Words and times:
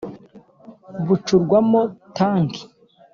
bucurwamo 1.05 1.81
tanki, 2.15 2.61